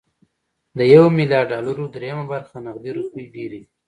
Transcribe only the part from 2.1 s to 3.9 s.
برخه نغدې روپۍ ډېرې دي.